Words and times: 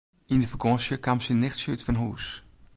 Yn 0.33 0.41
de 0.43 0.47
fakânsje 0.51 0.95
kaam 1.05 1.19
syn 1.23 1.39
nichtsje 1.41 1.69
útfanhûs. 1.73 2.25